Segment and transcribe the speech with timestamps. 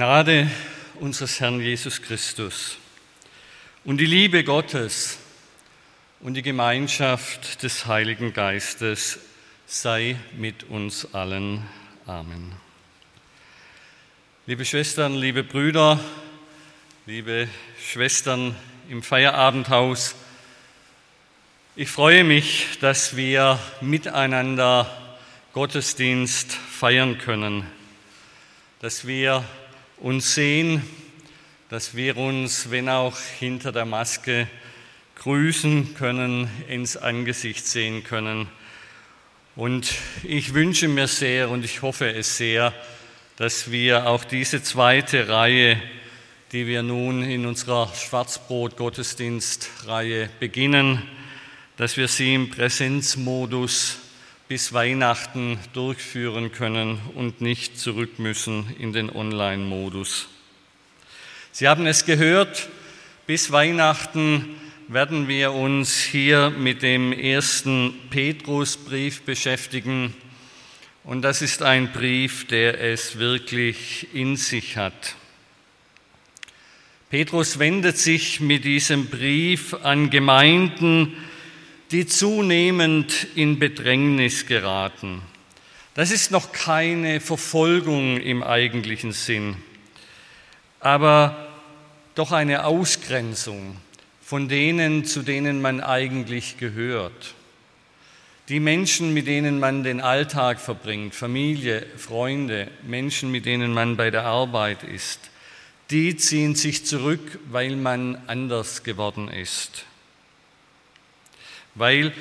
[0.00, 0.50] Gnade
[0.98, 2.78] unseres Herrn Jesus Christus
[3.84, 5.18] und die Liebe Gottes
[6.20, 9.18] und die Gemeinschaft des Heiligen Geistes
[9.66, 11.66] sei mit uns allen.
[12.06, 12.50] Amen.
[14.46, 16.00] Liebe Schwestern, liebe Brüder,
[17.04, 17.46] liebe
[17.86, 18.56] Schwestern
[18.88, 20.14] im Feierabendhaus,
[21.76, 25.18] ich freue mich, dass wir miteinander
[25.52, 27.66] Gottesdienst feiern können,
[28.80, 29.44] dass wir
[30.00, 30.82] uns sehen,
[31.68, 34.48] dass wir uns, wenn auch hinter der Maske,
[35.16, 38.48] grüßen können, ins Angesicht sehen können.
[39.56, 39.92] Und
[40.22, 42.72] ich wünsche mir sehr und ich hoffe es sehr,
[43.36, 45.76] dass wir auch diese zweite Reihe,
[46.52, 51.02] die wir nun in unserer Schwarzbrot-Gottesdienstreihe beginnen,
[51.76, 53.98] dass wir sie im Präsenzmodus
[54.50, 60.26] bis Weihnachten durchführen können und nicht zurück müssen in den Online-Modus.
[61.52, 62.68] Sie haben es gehört,
[63.28, 64.56] bis Weihnachten
[64.88, 70.16] werden wir uns hier mit dem ersten Petrusbrief beschäftigen.
[71.04, 75.14] Und das ist ein Brief, der es wirklich in sich hat.
[77.08, 81.16] Petrus wendet sich mit diesem Brief an Gemeinden,
[81.90, 85.22] die zunehmend in Bedrängnis geraten.
[85.94, 89.56] Das ist noch keine Verfolgung im eigentlichen Sinn,
[90.78, 91.48] aber
[92.14, 93.76] doch eine Ausgrenzung
[94.22, 97.34] von denen, zu denen man eigentlich gehört.
[98.48, 104.10] Die Menschen, mit denen man den Alltag verbringt, Familie, Freunde, Menschen, mit denen man bei
[104.10, 105.18] der Arbeit ist,
[105.90, 109.86] die ziehen sich zurück, weil man anders geworden ist
[111.74, 112.12] weil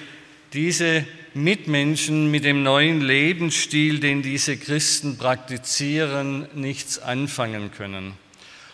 [0.53, 8.13] diese Mitmenschen mit dem neuen Lebensstil, den diese Christen praktizieren, nichts anfangen können.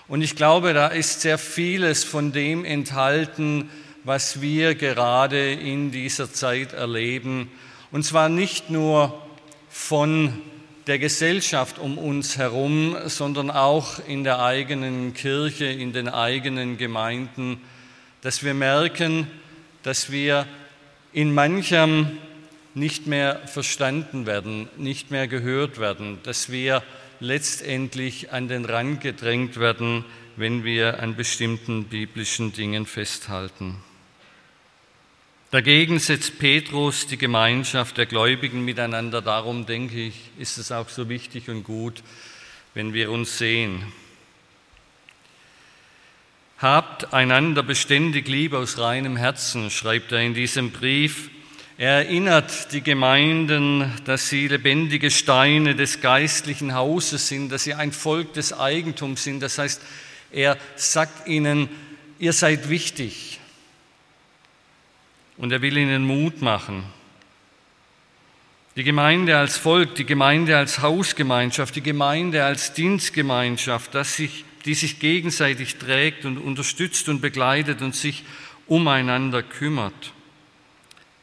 [0.08, 3.70] Und ich glaube, da ist sehr vieles von dem enthalten,
[4.04, 7.50] was wir gerade in dieser Zeit erleben.
[7.92, 9.20] Und zwar nicht nur
[9.70, 10.42] von
[10.88, 17.60] der Gesellschaft um uns herum, sondern auch in der eigenen Kirche, in den eigenen Gemeinden,
[18.22, 19.28] dass wir merken,
[19.82, 20.46] dass wir
[21.16, 22.18] in manchem
[22.74, 26.84] nicht mehr verstanden werden, nicht mehr gehört werden, dass wir
[27.22, 30.04] letztendlich an den Rand gedrängt werden,
[30.36, 33.78] wenn wir an bestimmten biblischen Dingen festhalten.
[35.52, 39.22] Dagegen setzt Petrus die Gemeinschaft der Gläubigen miteinander.
[39.22, 42.04] Darum denke ich, ist es auch so wichtig und gut,
[42.74, 43.82] wenn wir uns sehen.
[46.66, 51.30] Habt einander beständig lieb aus reinem Herzen, schreibt er in diesem Brief.
[51.78, 57.92] Er erinnert die Gemeinden, dass sie lebendige Steine des geistlichen Hauses sind, dass sie ein
[57.92, 59.44] Volk des Eigentums sind.
[59.44, 59.80] Das heißt,
[60.32, 61.70] er sagt ihnen,
[62.18, 63.40] ihr seid wichtig.
[65.38, 66.84] Und er will ihnen Mut machen.
[68.76, 74.74] Die Gemeinde als Volk, die Gemeinde als Hausgemeinschaft, die Gemeinde als Dienstgemeinschaft, dass sich die
[74.74, 78.24] sich gegenseitig trägt und unterstützt und begleitet und sich
[78.68, 80.14] umeinander kümmert.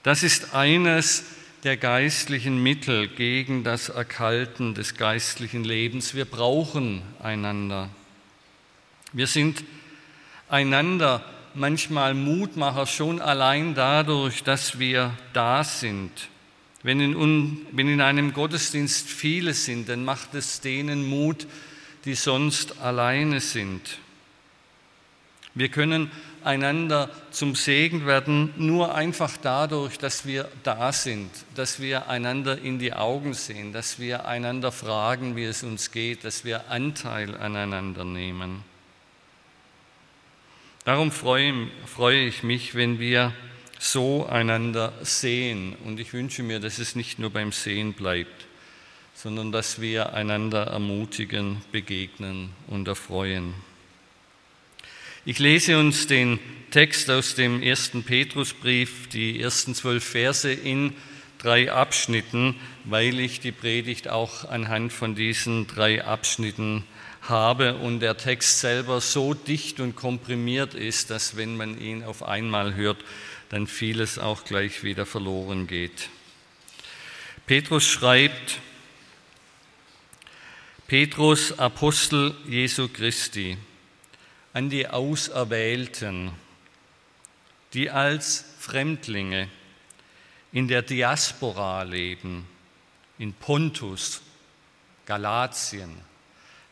[0.03, 1.25] Das ist eines
[1.65, 6.15] der geistlichen Mittel gegen das Erkalten des geistlichen Lebens.
[6.15, 7.89] Wir brauchen einander.
[9.13, 9.65] Wir sind
[10.49, 16.11] einander manchmal Mutmacher schon allein dadurch, dass wir da sind.
[16.83, 21.47] Wenn in, wenn in einem Gottesdienst viele sind, dann macht es denen Mut,
[22.05, 23.99] die sonst alleine sind.
[25.55, 26.11] Wir können
[26.45, 32.79] einander zum Segen werden, nur einfach dadurch, dass wir da sind, dass wir einander in
[32.79, 38.05] die Augen sehen, dass wir einander fragen, wie es uns geht, dass wir Anteil aneinander
[38.05, 38.65] nehmen.
[40.85, 43.33] Darum freue, freue ich mich, wenn wir
[43.79, 45.77] so einander sehen.
[45.85, 48.47] Und ich wünsche mir, dass es nicht nur beim Sehen bleibt,
[49.23, 53.55] sondern dass wir einander ermutigen, begegnen und erfreuen.
[55.25, 56.41] Ich lese uns den
[56.73, 60.93] Text aus dem ersten Petrusbrief, die ersten zwölf Verse in
[61.39, 66.83] drei Abschnitten, weil ich die Predigt auch anhand von diesen drei Abschnitten
[67.21, 72.25] habe und der Text selber so dicht und komprimiert ist, dass wenn man ihn auf
[72.25, 72.99] einmal hört,
[73.51, 76.09] dann vieles auch gleich wieder verloren geht.
[77.47, 78.59] Petrus schreibt,
[80.93, 83.57] Petrus, Apostel Jesu Christi,
[84.53, 86.33] an die Auserwählten,
[87.73, 89.49] die als Fremdlinge
[90.53, 92.47] in der Diaspora leben,
[93.19, 94.21] in Pontus,
[95.07, 95.97] Galatien,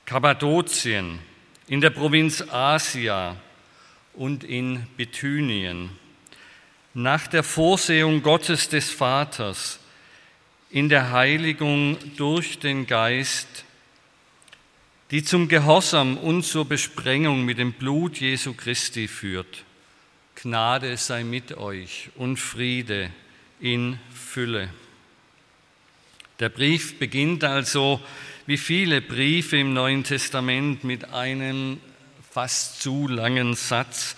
[0.04, 1.18] Kappadokien,
[1.66, 3.36] in der Provinz Asia
[4.12, 5.88] und in Bithynien,
[6.92, 9.80] nach der Vorsehung Gottes des Vaters,
[10.68, 13.64] in der Heiligung durch den Geist,
[15.10, 19.64] die zum Gehorsam und zur Besprengung mit dem Blut Jesu Christi führt.
[20.36, 23.10] Gnade sei mit euch und Friede
[23.58, 24.70] in Fülle.
[26.38, 28.00] Der Brief beginnt also
[28.46, 31.80] wie viele Briefe im Neuen Testament mit einem
[32.30, 34.16] fast zu langen Satz,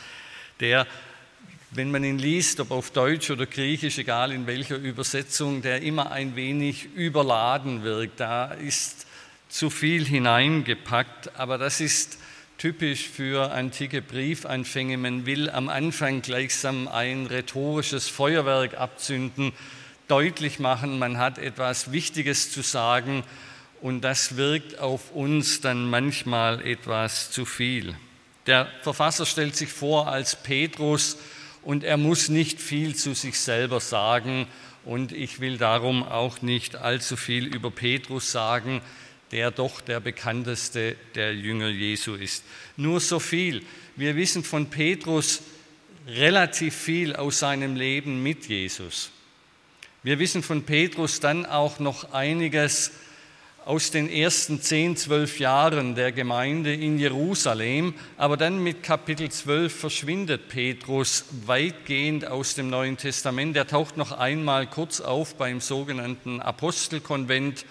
[0.61, 0.87] der,
[1.71, 6.13] wenn man ihn liest, ob auf Deutsch oder Griechisch, egal in welcher Übersetzung, der immer
[6.13, 8.21] ein wenig überladen wirkt.
[8.21, 9.07] Da ist
[9.53, 12.17] zu viel hineingepackt, aber das ist
[12.57, 14.97] typisch für antike Briefanfänge.
[14.97, 19.53] Man will am Anfang gleichsam ein rhetorisches Feuerwerk abzünden,
[20.09, 23.25] deutlich machen, man hat etwas Wichtiges zu sagen
[23.83, 27.95] und das wirkt auf uns dann manchmal etwas zu viel.
[28.47, 31.19] Der Verfasser stellt sich vor als Petrus
[31.61, 34.47] und er muss nicht viel zu sich selber sagen
[34.87, 38.81] und ich will darum auch nicht allzu viel über Petrus sagen
[39.33, 42.45] der doch der bekannteste der Jünger Jesu ist.
[42.77, 43.65] Nur so viel.
[43.97, 45.43] Wir wissen von Petrus
[46.07, 49.11] relativ viel aus seinem Leben mit Jesus.
[50.03, 52.93] Wir wissen von Petrus dann auch noch einiges
[53.65, 59.73] aus den ersten zehn, zwölf Jahren der Gemeinde in Jerusalem, aber dann mit Kapitel 12
[59.73, 63.57] verschwindet Petrus weitgehend aus dem Neuen Testament.
[63.57, 67.65] Er taucht noch einmal kurz auf beim sogenannten Apostelkonvent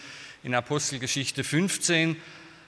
[0.44, 2.16] in Apostelgeschichte 15.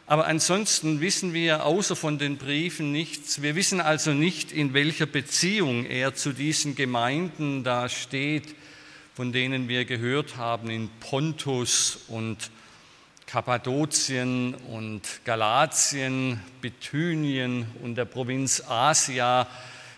[0.05, 3.41] Aber ansonsten wissen wir außer von den Briefen nichts.
[3.41, 8.55] Wir wissen also nicht, in welcher Beziehung er zu diesen Gemeinden da steht,
[9.15, 12.51] von denen wir gehört haben in Pontus und
[13.27, 19.47] Kappadokien und Galatien, Bithynien und der Provinz Asia.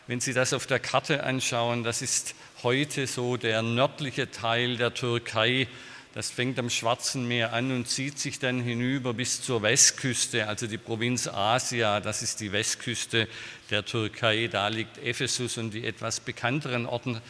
[0.08, 4.94] Wenn Sie das auf der Karte anschauen, das ist heute so der nördliche Teil der
[4.94, 5.68] Türkei
[6.16, 10.66] das fängt am Schwarzen Meer an und zieht sich dann hinüber bis zur Westküste, also
[10.66, 13.28] die Provinz Asia, das ist die Westküste
[13.70, 17.22] der Türkei, da liegt Ephesus und die etwas bekannteren Orte.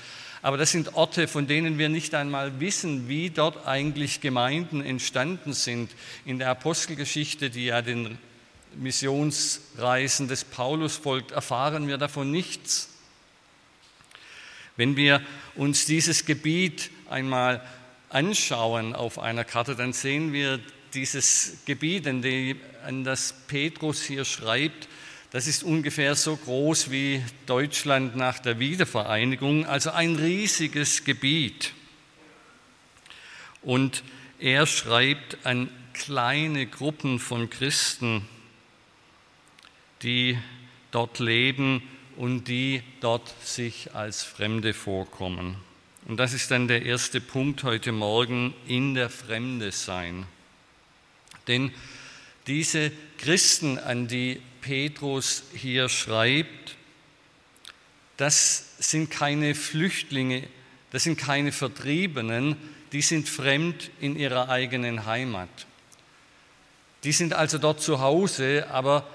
[0.44, 5.54] Aber das sind Orte, von denen wir nicht einmal wissen, wie dort eigentlich Gemeinden entstanden
[5.54, 5.90] sind.
[6.24, 8.20] In der Apostelgeschichte, die ja den
[8.76, 12.90] Missionsreisen des Paulus folgt, erfahren wir davon nichts.
[14.78, 15.24] Wenn wir
[15.56, 17.66] uns dieses Gebiet einmal
[18.10, 20.60] anschauen auf einer Karte, dann sehen wir
[20.94, 24.88] dieses Gebiet, an das Petrus hier schreibt,
[25.32, 31.74] das ist ungefähr so groß wie Deutschland nach der Wiedervereinigung, also ein riesiges Gebiet.
[33.62, 34.04] Und
[34.40, 38.26] er schreibt an kleine Gruppen von Christen,
[40.04, 40.38] die
[40.92, 41.82] dort leben
[42.16, 45.58] und die dort sich als Fremde vorkommen.
[46.08, 50.28] Und das ist dann der erste Punkt heute Morgen, in der Fremde sein.
[51.48, 51.72] Denn
[52.46, 56.76] diese Christen, an die Petrus hier schreibt,
[58.18, 60.48] das sind keine Flüchtlinge,
[60.92, 62.56] das sind keine Vertriebenen,
[62.92, 65.50] die sind fremd in ihrer eigenen Heimat.
[67.04, 69.08] Die sind also dort zu Hause, aber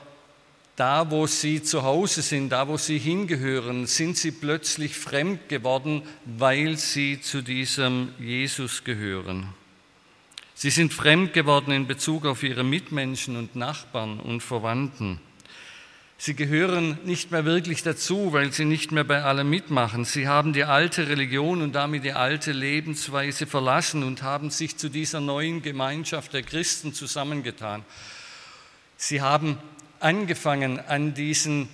[0.81, 6.01] da, wo sie zu Hause sind, da, wo sie hingehören, sind sie plötzlich fremd geworden,
[6.25, 9.49] weil sie zu diesem Jesus gehören.
[10.55, 15.21] Sie sind fremd geworden in Bezug auf ihre Mitmenschen und Nachbarn und Verwandten.
[16.17, 20.07] Sie gehören nicht mehr wirklich dazu, weil sie nicht mehr bei allem mitmachen.
[20.07, 24.89] Sie haben die alte Religion und damit die alte Lebensweise verlassen und haben sich zu
[24.89, 27.85] dieser neuen Gemeinschaft der Christen zusammengetan.
[28.97, 29.59] Sie haben
[30.01, 31.69] angefangen an diesen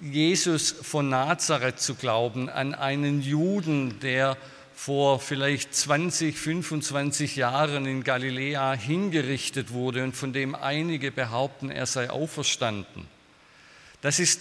[0.00, 4.36] Jesus von Nazareth zu glauben, an einen Juden, der
[4.74, 11.86] vor vielleicht 20, 25 Jahren in Galiläa hingerichtet wurde und von dem einige behaupten, er
[11.86, 13.06] sei auferstanden.
[14.02, 14.40] Das ist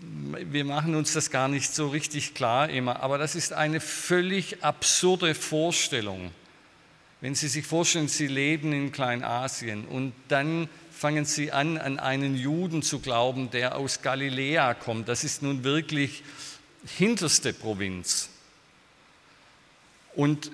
[0.00, 4.62] wir machen uns das gar nicht so richtig klar immer, aber das ist eine völlig
[4.62, 6.30] absurde Vorstellung.
[7.20, 12.36] Wenn Sie sich vorstellen, Sie leben in Kleinasien und dann fangen Sie an, an einen
[12.36, 15.08] Juden zu glauben, der aus Galiläa kommt.
[15.08, 16.22] Das ist nun wirklich
[16.96, 18.30] hinterste Provinz.
[20.14, 20.50] Und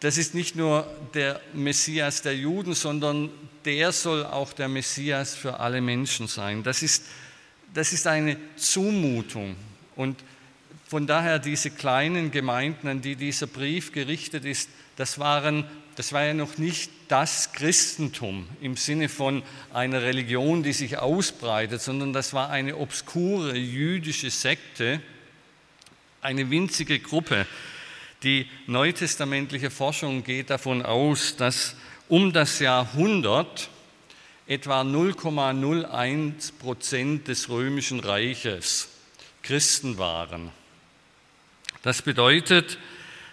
[0.00, 3.30] das ist nicht nur der Messias der Juden, sondern
[3.64, 6.62] der soll auch der Messias für alle Menschen sein.
[6.62, 7.04] Das ist,
[7.72, 9.56] das ist eine Zumutung.
[9.96, 10.22] Und
[10.92, 15.64] von daher diese kleinen Gemeinden, an die dieser Brief gerichtet ist, das, waren,
[15.96, 21.80] das war ja noch nicht das Christentum im Sinne von einer Religion, die sich ausbreitet,
[21.80, 25.00] sondern das war eine obskure jüdische Sekte,
[26.20, 27.46] eine winzige Gruppe,
[28.22, 31.74] die neutestamentliche Forschung geht davon aus, dass
[32.10, 33.70] um das Jahrhundert
[34.46, 38.90] etwa 0,01 Prozent des römischen Reiches
[39.42, 40.50] Christen waren.
[41.82, 42.78] Das bedeutet,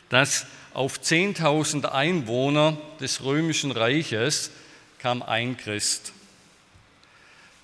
[0.10, 4.52] dass auf 10.000 Einwohner des römischen Reiches
[4.98, 6.14] kam ein Christ.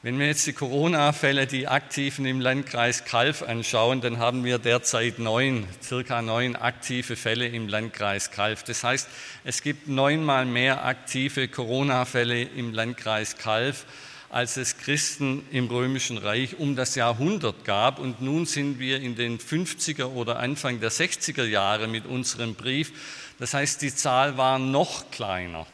[0.04, 5.18] Wenn wir jetzt die Corona-Fälle, die aktiven im Landkreis Kalf anschauen, dann haben wir derzeit
[5.18, 8.62] neun, circa neun aktive Fälle im Landkreis Kalf.
[8.62, 9.10] Das heißt,
[9.44, 13.88] es gibt neunmal mehr aktive Corona-Fälle im Landkreis Kalf,
[14.36, 18.00] als es Christen im Römischen Reich um das Jahrhundert gab.
[18.00, 22.92] Und nun sind wir in den 50er oder Anfang der 60er Jahre mit unserem Brief.
[23.40, 25.66] Das heißt, die Zahl war noch kleiner.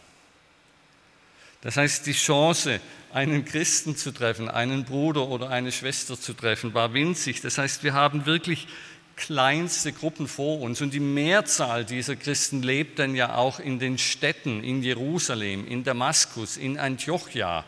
[1.61, 2.79] Das heißt, die Chance,
[3.11, 7.41] einen Christen zu treffen, einen Bruder oder eine Schwester zu treffen, war winzig.
[7.41, 8.67] Das heißt, wir haben wirklich
[9.15, 10.81] kleinste Gruppen vor uns.
[10.81, 15.83] Und die Mehrzahl dieser Christen lebt dann ja auch in den Städten, in Jerusalem, in
[15.83, 17.65] Damaskus, in Antiochia.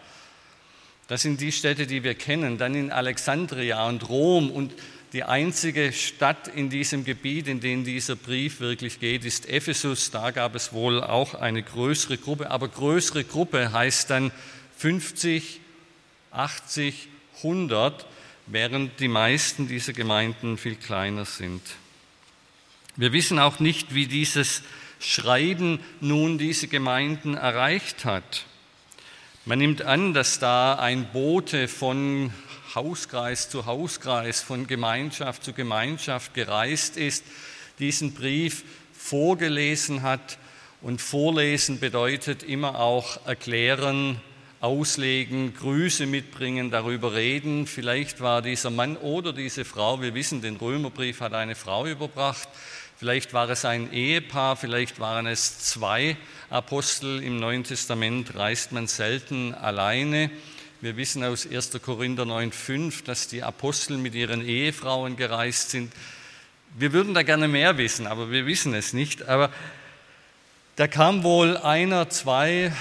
[1.07, 2.57] Das sind die Städte, die wir kennen.
[2.57, 4.50] Dann in Alexandria und Rom.
[4.50, 4.74] Und
[5.12, 10.12] die einzige Stadt in diesem Gebiet, in dem dieser Brief wirklich geht, ist Ephesus.
[10.12, 12.50] Da gab es wohl auch eine größere Gruppe.
[12.50, 14.31] Aber größere Gruppe heißt dann
[14.77, 15.60] 50,
[16.31, 18.05] 80, 100,
[18.48, 21.62] während die meisten dieser Gemeinden viel kleiner sind.
[22.95, 24.62] Wir wissen auch nicht, wie dieses
[25.00, 28.45] Schreiben nun diese Gemeinden erreicht hat.
[29.45, 32.31] Man nimmt an, dass da ein Bote von
[32.75, 37.25] Hauskreis zu Hauskreis, von Gemeinschaft zu Gemeinschaft gereist ist,
[37.77, 40.38] diesen Brief vorgelesen hat.
[40.81, 44.21] Und vorlesen bedeutet immer auch erklären,
[44.62, 47.67] auslegen, Grüße mitbringen, darüber reden.
[47.67, 52.47] Vielleicht war dieser Mann oder diese Frau, wir wissen, den Römerbrief hat eine Frau überbracht,
[53.03, 56.15] vielleicht war es ein Ehepaar, vielleicht waren es zwei
[56.50, 57.22] Apostel.
[57.22, 60.31] Im Neuen Testament reist man selten alleine.
[60.79, 61.81] Wir wissen aus 1.
[61.81, 65.91] Korinther 9,5, dass die Apostel mit ihren Ehefrauen gereist sind.
[66.77, 69.27] Wir würden da gerne mehr wissen, aber wir wissen es nicht.
[69.27, 69.50] Aber
[70.77, 72.72] da kam wohl einer, zwei,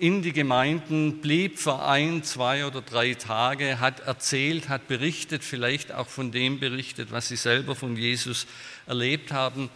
[0.00, 5.92] in die Gemeinden, blieb für ein, zwei oder drei Tage, hat erzählt, hat berichtet, vielleicht
[5.92, 8.46] auch von dem berichtet, was sie selber von Jesus
[8.86, 9.68] erlebt haben.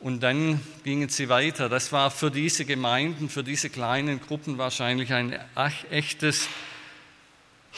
[0.00, 1.68] Und dann gingen sie weiter.
[1.68, 5.38] Das war für diese Gemeinden, für diese kleinen Gruppen wahrscheinlich ein
[5.90, 6.48] echtes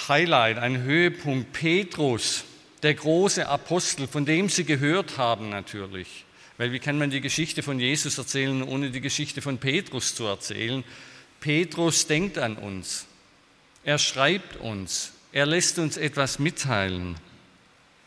[0.08, 1.52] Highlight, ein Höhepunkt.
[1.52, 2.44] Petrus,
[2.84, 6.24] der große Apostel, von dem sie gehört haben natürlich.
[6.56, 10.24] Weil wie kann man die Geschichte von Jesus erzählen, ohne die Geschichte von Petrus zu
[10.24, 10.84] erzählen?
[11.40, 13.06] Petrus denkt an uns.
[13.84, 15.12] Er schreibt uns.
[15.32, 17.16] Er lässt uns etwas mitteilen.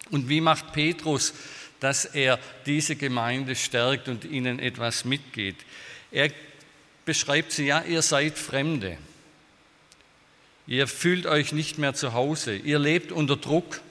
[0.10, 1.34] Und wie macht Petrus,
[1.80, 5.56] dass er diese Gemeinde stärkt und ihnen etwas mitgeht?
[6.12, 6.32] Er
[7.06, 8.98] beschreibt sie, ja, ihr seid Fremde.
[10.68, 12.56] Ihr fühlt euch nicht mehr zu Hause.
[12.56, 13.82] Ihr lebt unter Druck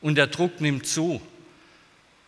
[0.00, 1.20] und der Druck nimmt zu.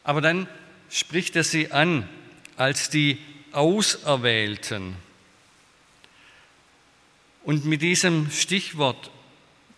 [0.05, 0.49] Aber dann
[0.91, 2.09] spricht er sie an
[2.57, 3.19] als die
[3.53, 4.97] Auserwählten.
[7.45, 9.11] Und mit diesem Stichwort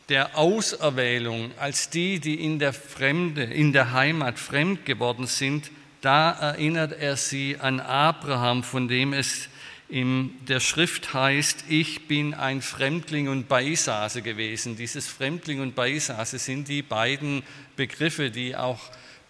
[0.09, 5.71] der Auserwählung als die, die in der Fremde, in der Heimat fremd geworden sind,
[6.03, 9.49] da erinnert er sie an Abraham, von dem es
[9.89, 14.77] in der Schrift heißt, ich bin ein Fremdling und Beisase gewesen.
[14.77, 17.43] Dieses Fremdling und Beisase sind die beiden
[17.77, 18.81] Begriffe, die auch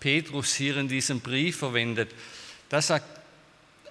[0.00, 2.10] Petrus hier in diesem Brief verwendet.
[2.68, 3.13] Das sagt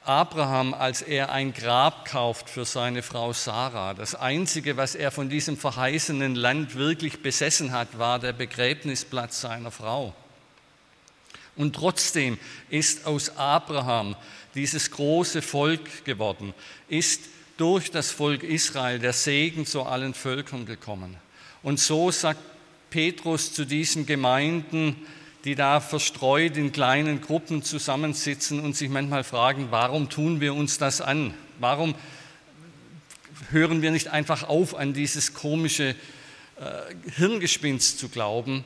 [0.05, 3.93] Abraham, als er ein Grab kauft für seine Frau Sarah.
[3.93, 9.71] Das Einzige, was er von diesem verheißenen Land wirklich besessen hat, war der Begräbnisplatz seiner
[9.71, 10.13] Frau.
[11.55, 12.37] Und trotzdem
[12.69, 14.15] ist aus Abraham
[14.55, 16.53] dieses große Volk geworden,
[16.89, 17.21] ist
[17.57, 21.15] durch das Volk Israel der Segen zu allen Völkern gekommen.
[21.61, 22.41] Und so sagt
[22.89, 24.97] Petrus zu diesen Gemeinden,
[25.45, 30.77] die da verstreut in kleinen Gruppen zusammensitzen und sich manchmal fragen, warum tun wir uns
[30.77, 31.33] das an?
[31.59, 31.95] Warum
[33.51, 38.63] hören wir nicht einfach auf, an dieses komische äh, Hirngespinst zu glauben?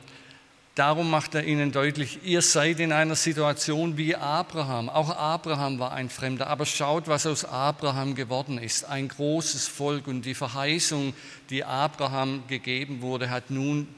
[0.76, 4.88] Darum macht er ihnen deutlich, ihr seid in einer Situation wie Abraham.
[4.88, 8.84] Auch Abraham war ein Fremder, aber schaut, was aus Abraham geworden ist.
[8.84, 11.14] Ein großes Volk und die Verheißung,
[11.50, 13.88] die Abraham gegeben wurde, hat nun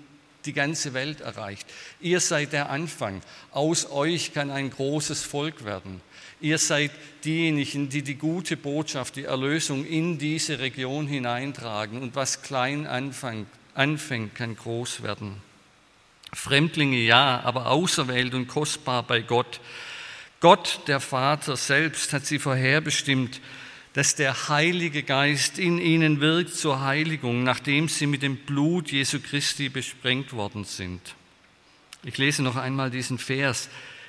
[0.44, 1.66] die ganze Welt erreicht.
[2.00, 3.20] Ihr seid der Anfang.
[3.50, 6.00] Aus euch kann ein großes Volk werden.
[6.40, 6.90] Ihr seid
[7.24, 12.00] diejenigen, die die gute Botschaft, die Erlösung in diese Region hineintragen.
[12.00, 15.36] Und was klein anfängt, kann groß werden.
[16.32, 19.60] Fremdlinge ja, aber auserwählt und kostbar bei Gott.
[20.40, 23.40] Gott, der Vater selbst, hat sie vorherbestimmt,
[23.92, 29.18] dass der Heilige Geist in ihnen wirkt zur Heiligung, nachdem sie mit dem Blut Jesu
[29.20, 31.00] Christi besprengt worden sind.
[32.04, 33.68] Ich lese noch einmal diesen Vers.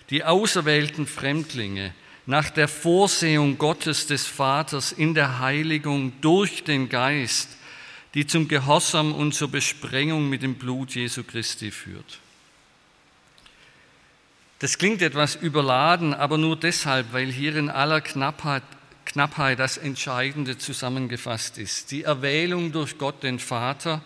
[0.09, 1.93] Die auserwählten Fremdlinge,
[2.25, 7.57] nach der Vorsehung Gottes des Vaters in der Heiligung durch den Geist,
[8.13, 12.19] die zum Gehorsam und zur Besprengung mit dem Blut Jesu Christi führt.
[14.59, 18.63] Das klingt etwas überladen, aber nur deshalb, weil hier in aller Knappheit,
[19.05, 21.91] Knappheit das Entscheidende zusammengefasst ist.
[21.91, 24.01] Die Erwählung durch Gott den Vater,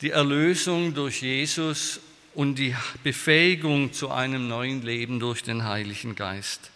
[0.00, 2.00] die Erlösung durch Jesus
[2.34, 6.70] und die Befähigung zu einem neuen Leben durch den Heiligen Geist.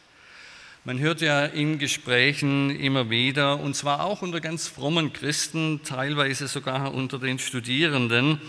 [0.85, 6.49] Man hört ja in Gesprächen immer wieder, und zwar auch unter ganz frommen Christen, teilweise
[6.49, 8.41] sogar unter den Studierenden,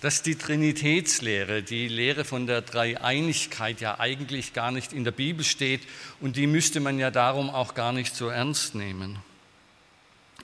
[0.00, 5.44] dass die Trinitätslehre, die Lehre von der Dreieinigkeit ja eigentlich gar nicht in der Bibel
[5.44, 5.82] steht
[6.20, 9.18] und die müsste man ja darum auch gar nicht so ernst nehmen.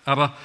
[0.04, 0.37] Aber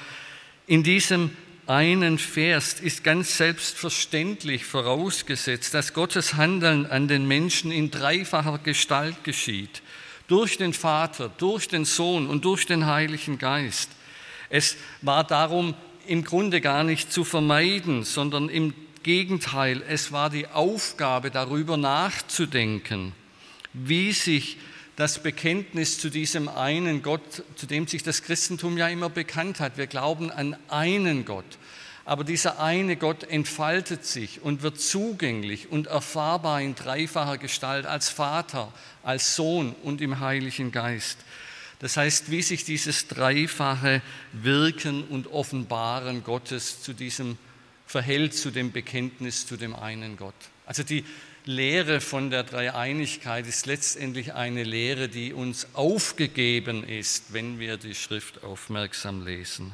[0.66, 1.36] in diesem
[1.66, 9.22] einen Vers ist ganz selbstverständlich vorausgesetzt, dass Gottes Handeln an den Menschen in dreifacher Gestalt
[9.24, 9.82] geschieht
[10.26, 13.90] durch den Vater, durch den Sohn und durch den Heiligen Geist.
[14.48, 15.74] Es war darum
[16.06, 23.12] im Grunde gar nicht zu vermeiden, sondern im Gegenteil, es war die Aufgabe darüber nachzudenken,
[23.72, 24.58] wie sich
[24.96, 29.78] das Bekenntnis zu diesem einen Gott, zu dem sich das Christentum ja immer bekannt hat.
[29.78, 31.58] Wir glauben an einen Gott.
[32.04, 38.08] Aber dieser eine Gott entfaltet sich und wird zugänglich und erfahrbar in dreifacher Gestalt als
[38.08, 38.72] Vater,
[39.02, 41.18] als Sohn und im Heiligen Geist.
[41.78, 47.38] Das heißt, wie sich dieses dreifache Wirken und Offenbaren Gottes zu diesem
[47.90, 50.32] verhält, zu dem Bekenntnis zu dem einen Gott.
[50.64, 51.04] Also die
[51.44, 57.96] Lehre von der Dreieinigkeit ist letztendlich eine Lehre, die uns aufgegeben ist, wenn wir die
[57.96, 59.72] Schrift aufmerksam lesen.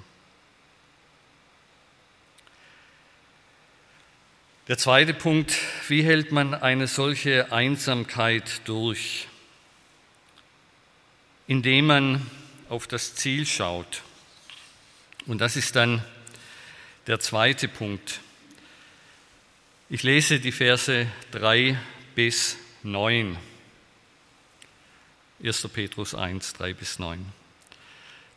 [4.69, 5.55] Der zweite Punkt,
[5.89, 9.29] wie hält man eine solche Einsamkeit durch?
[11.47, 12.27] Indem man
[12.71, 14.01] auf das Ziel schaut.
[15.27, 16.03] Und das ist dann
[17.07, 18.21] der zweite Punkt.
[19.89, 21.79] Ich lese die Verse 3
[22.15, 23.37] bis 9.
[25.43, 25.69] 1.
[25.69, 27.25] Petrus 1, 3 bis 9.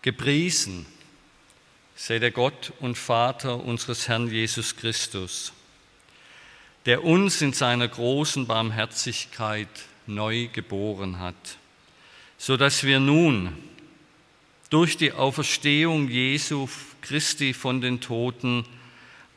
[0.01, 0.85] Gepriesen
[1.95, 5.53] sei der Gott und Vater unseres Herrn Jesus Christus
[6.85, 9.67] der uns in seiner großen Barmherzigkeit
[10.07, 11.35] neu geboren hat,
[12.37, 13.55] so dass wir nun
[14.69, 16.67] durch die Auferstehung Jesu
[17.01, 18.65] Christi von den Toten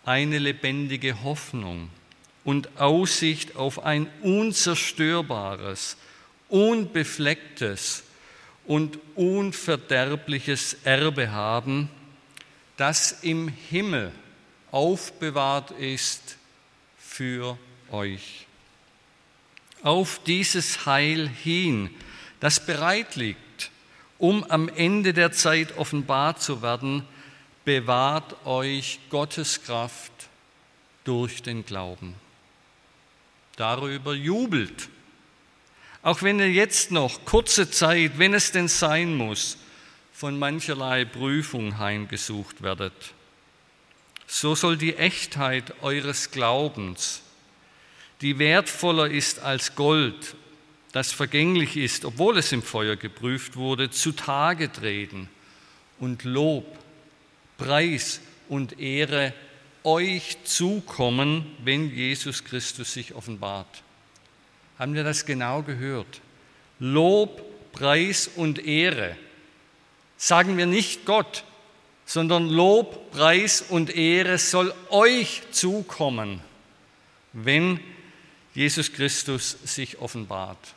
[0.05, 1.89] eine lebendige Hoffnung
[2.45, 5.97] und Aussicht auf ein unzerstörbares,
[6.49, 8.03] unbeflecktes
[8.67, 11.89] und unverderbliches Erbe haben,
[12.77, 14.13] das im Himmel
[14.71, 16.37] aufbewahrt ist
[16.99, 17.57] für
[17.91, 18.47] euch.
[19.83, 21.91] Auf dieses Heil hin,
[22.41, 23.41] das bereit liegt,
[24.23, 27.05] um am Ende der Zeit offenbar zu werden,
[27.65, 30.13] bewahrt euch Gottes Kraft
[31.05, 32.15] durch den Glauben.
[33.57, 34.89] Darüber jubelt.
[36.03, 39.59] Auch wenn ihr jetzt noch kurze Zeit, wenn es denn sein muss,
[40.13, 42.95] von mancherlei Prüfung heimgesucht werdet
[44.33, 47.21] so soll die Echtheit eures Glaubens,
[48.23, 50.35] die wertvoller ist als Gold,
[50.93, 55.29] das vergänglich ist, obwohl es im Feuer geprüft wurde, zutage treten
[55.99, 56.67] und Lob,
[57.57, 59.33] Preis und Ehre
[59.85, 63.83] euch zukommen, wenn Jesus Christus sich offenbart.
[64.79, 66.21] Haben wir das genau gehört?
[66.79, 69.17] Lob, Preis und Ehre.
[70.19, 71.45] Sagen wir nicht Gott,
[72.05, 76.41] sondern Lob, Preis und Ehre soll euch zukommen,
[77.33, 77.81] wenn
[78.55, 80.75] Jesus Christus sich offenbart.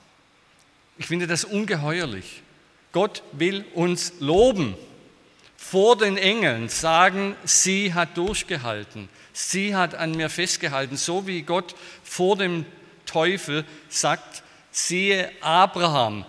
[0.97, 2.41] Ich finde das ungeheuerlich.
[2.91, 4.75] Gott will uns loben.
[5.57, 11.75] Vor den Engeln sagen, sie hat durchgehalten, sie hat an mir festgehalten, so wie Gott
[12.03, 12.65] vor dem
[13.05, 16.23] Teufel sagt, siehe Abraham,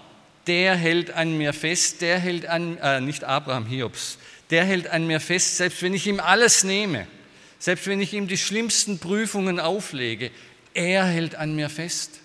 [0.46, 4.18] der hält an mir fest, der hält an, äh, nicht Abraham, Hiobs,
[4.50, 7.07] der hält an mir fest, selbst wenn ich ihm alles nehme,
[7.59, 10.31] selbst wenn ich ihm die schlimmsten Prüfungen auflege,
[10.72, 12.20] er hält an mir fest.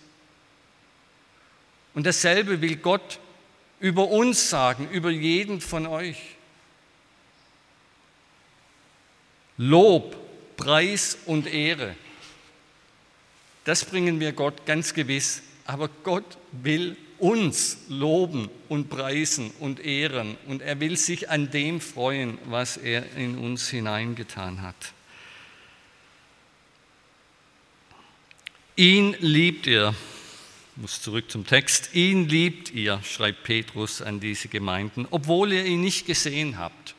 [1.94, 3.20] Und dasselbe will Gott
[3.80, 6.18] über uns sagen, über jeden von euch.
[9.58, 10.16] Lob,
[10.58, 11.96] Preis und Ehre,
[13.64, 15.44] das bringen wir Gott ganz gewiss.
[15.66, 21.80] Aber Gott will uns loben und preisen und ehren und er will sich an dem
[21.80, 24.94] freuen, was er in uns hineingetan hat.
[28.76, 29.94] Ihn liebt ihr,
[30.82, 35.82] muss zurück zum Text, ihn liebt ihr, schreibt Petrus an diese Gemeinden, obwohl ihr ihn
[35.82, 36.96] nicht gesehen habt.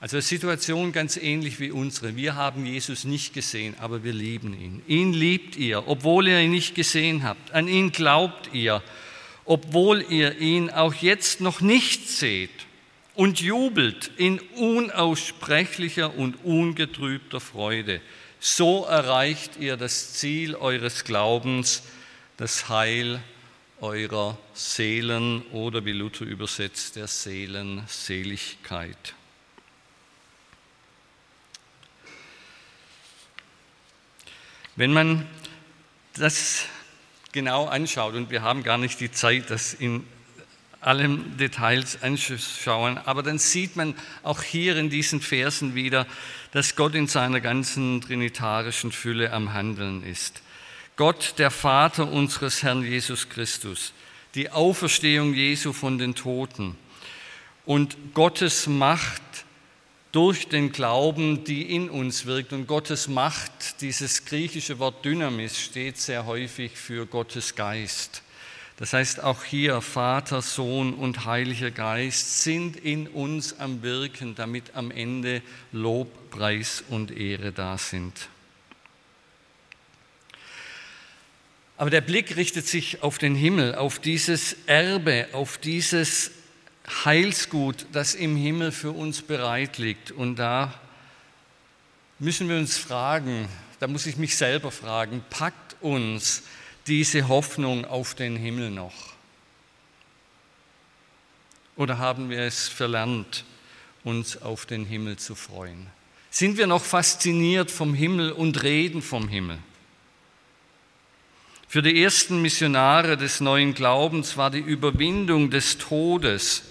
[0.00, 2.16] Also eine Situation ganz ähnlich wie unsere.
[2.16, 4.82] Wir haben Jesus nicht gesehen, aber wir lieben ihn.
[4.88, 7.52] Ihn liebt ihr, obwohl ihr ihn nicht gesehen habt.
[7.52, 8.82] An ihn glaubt ihr,
[9.44, 12.50] obwohl ihr ihn auch jetzt noch nicht seht
[13.14, 18.00] und jubelt in unaussprechlicher und ungetrübter Freude.
[18.40, 21.82] So erreicht ihr das Ziel eures Glaubens,
[22.38, 23.22] das Heil
[23.80, 29.14] eurer Seelen oder wie Luther übersetzt, der Seelenseligkeit.
[34.76, 35.26] Wenn man
[36.14, 36.64] das
[37.32, 40.06] genau anschaut, und wir haben gar nicht die Zeit, das in
[40.80, 46.06] allen Details anzuschauen, aber dann sieht man auch hier in diesen Versen wieder,
[46.52, 50.40] dass Gott in seiner ganzen trinitarischen Fülle am Handeln ist.
[50.98, 53.92] Gott, der Vater unseres Herrn Jesus Christus,
[54.34, 56.76] die Auferstehung Jesu von den Toten
[57.64, 59.22] und Gottes Macht
[60.10, 62.52] durch den Glauben, die in uns wirkt.
[62.52, 68.24] Und Gottes Macht, dieses griechische Wort Dynamis, steht sehr häufig für Gottes Geist.
[68.78, 74.74] Das heißt, auch hier Vater, Sohn und Heiliger Geist sind in uns am Wirken, damit
[74.74, 78.14] am Ende Lob, Preis und Ehre da sind.
[81.78, 86.32] Aber der Blick richtet sich auf den Himmel, auf dieses Erbe, auf dieses
[87.04, 90.10] Heilsgut, das im Himmel für uns bereit liegt.
[90.10, 90.74] Und da
[92.18, 96.42] müssen wir uns fragen, da muss ich mich selber fragen, packt uns
[96.88, 99.14] diese Hoffnung auf den Himmel noch?
[101.76, 103.44] Oder haben wir es verlernt,
[104.02, 105.86] uns auf den Himmel zu freuen?
[106.28, 109.60] Sind wir noch fasziniert vom Himmel und reden vom Himmel?
[111.70, 116.62] Für die ersten Missionare des neuen Glaubens war die Überwindung des Todes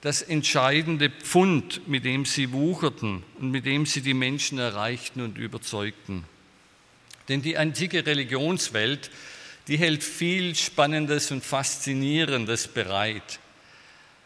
[0.00, 5.38] das entscheidende Pfund, mit dem sie wucherten und mit dem sie die Menschen erreichten und
[5.38, 6.24] überzeugten.
[7.28, 9.12] Denn die antike Religionswelt,
[9.68, 13.38] die hält viel Spannendes und Faszinierendes bereit.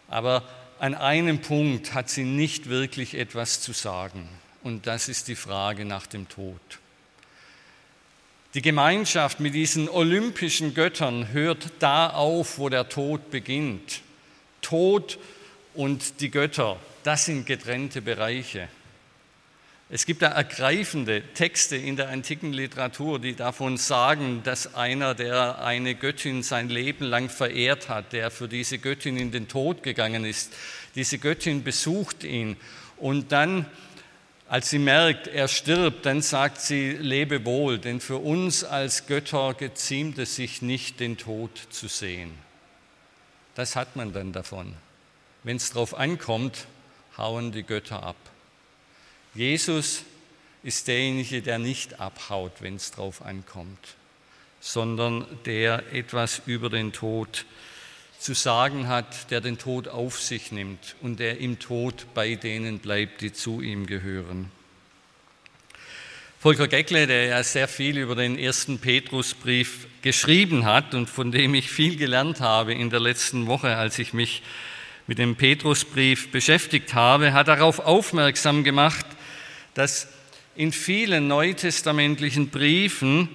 [0.09, 0.48] Aber
[0.79, 4.26] an einem Punkt hat sie nicht wirklich etwas zu sagen.
[4.62, 6.79] Und das ist die Frage nach dem Tod.
[8.56, 14.00] Die Gemeinschaft mit diesen olympischen Göttern hört da auf, wo der Tod beginnt.
[14.62, 15.18] Tod
[15.74, 18.68] und die Götter, das sind getrennte Bereiche.
[19.90, 25.62] Es gibt da ergreifende Texte in der antiken Literatur, die davon sagen, dass einer, der
[25.62, 30.24] eine Göttin sein Leben lang verehrt hat, der für diese Göttin in den Tod gegangen
[30.24, 30.54] ist,
[30.94, 32.56] diese Göttin besucht ihn
[32.96, 33.66] und dann,
[34.48, 39.54] als sie merkt, er stirbt, dann sagt sie, lebe wohl, denn für uns als Götter
[39.54, 42.32] geziemt es sich nicht, den Tod zu sehen.
[43.54, 44.74] Das hat man dann davon.
[45.42, 46.66] Wenn es darauf ankommt,
[47.16, 48.16] hauen die Götter ab.
[49.35, 50.02] Jesus
[50.62, 53.96] ist derjenige, der nicht abhaut, wenn es darauf ankommt,
[54.61, 57.46] sondern der etwas über den Tod
[58.18, 62.79] zu sagen hat, der den Tod auf sich nimmt und der im Tod bei denen
[62.79, 64.50] bleibt, die zu ihm gehören.
[66.38, 71.55] Volker Geckle, der ja sehr viel über den ersten Petrusbrief geschrieben hat und von dem
[71.55, 74.42] ich viel gelernt habe in der letzten Woche, als ich mich
[75.07, 79.07] mit dem Petrusbrief beschäftigt habe, hat darauf aufmerksam gemacht,
[79.74, 80.09] dass
[80.57, 83.29] in vielen neutestamentlichen Briefen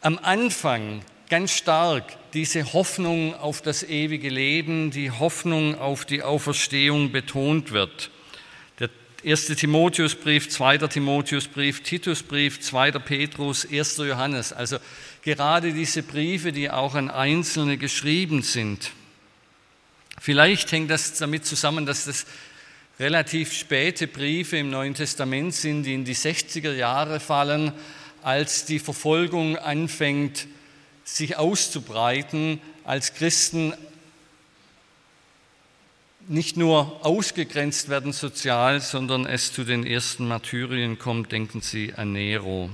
[0.00, 7.12] am Anfang ganz stark diese Hoffnung auf das ewige Leben, die Hoffnung auf die Auferstehung
[7.12, 8.10] betont wird.
[8.78, 8.90] Der
[9.24, 9.46] 1.
[9.46, 10.78] Timotheusbrief, 2.
[10.78, 12.92] Timotheusbrief, Titusbrief, 2.
[12.92, 13.96] Petrus, 1.
[13.98, 14.52] Johannes.
[14.52, 14.78] Also
[15.22, 18.92] gerade diese Briefe, die auch an Einzelne geschrieben sind.
[20.20, 22.26] Vielleicht hängt das damit zusammen, dass das
[22.98, 27.72] relativ späte Briefe im Neuen Testament sind, die in die 60er Jahre fallen,
[28.22, 30.48] als die Verfolgung anfängt,
[31.14, 33.72] sich auszubreiten, als Christen
[36.28, 42.12] nicht nur ausgegrenzt werden sozial, sondern es zu den ersten Martyrien kommt, denken Sie an
[42.12, 42.68] Nero.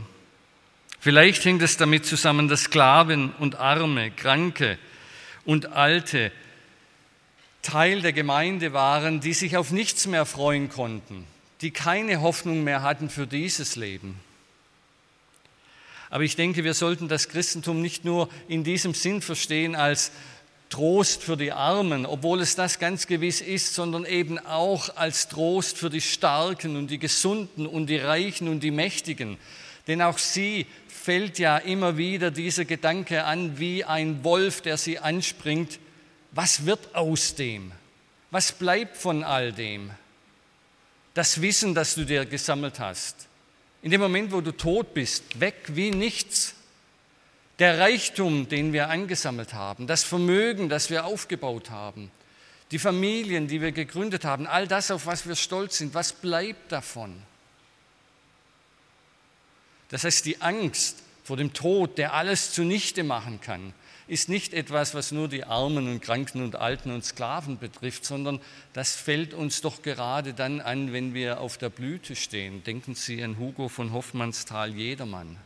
[0.99, 4.79] Vielleicht hängt es damit zusammen, dass Sklaven und Arme, Kranke
[5.45, 6.33] und Alte
[7.63, 11.25] Teil der Gemeinde waren, die sich auf nichts mehr freuen konnten,
[11.61, 14.19] die keine Hoffnung mehr hatten für dieses Leben.
[16.15, 20.13] Aber ich denke, wir sollten das Christentum nicht nur in diesem Sinn verstehen als
[20.71, 25.77] Trost für die Armen, obwohl es das ganz gewiss ist, sondern eben auch als Trost
[25.77, 29.39] für die Starken und die Gesunden und die Reichen und die Mächtigen.
[29.89, 35.01] Denn auch sie fällt ja immer wieder dieser Gedanke an, wie ein Wolf, der sie
[35.01, 35.81] anspringt.
[36.31, 37.73] Was wird aus dem?
[38.31, 39.91] Was bleibt von all dem?
[41.15, 43.27] Das Wissen, das du dir gesammelt hast.
[43.85, 46.55] In dem Moment, wo du tot bist, weg wie nichts.
[47.59, 52.11] Der Reichtum, den wir angesammelt haben, das Vermögen, das wir aufgebaut haben,
[52.71, 56.73] die Familien, die wir gegründet haben, all das, auf was wir stolz sind, was bleibt
[56.73, 57.15] davon?
[59.91, 63.75] Das heißt, die Angst vor dem Tod, der alles zunichte machen kann,
[64.07, 68.41] ist nicht etwas, was nur die Armen und Kranken und Alten und Sklaven betrifft, sondern
[68.73, 72.63] das fällt uns doch gerade dann an, wenn wir auf der Blüte stehen.
[72.65, 75.37] Denken Sie an Hugo von Hoffmannsthal, jedermann.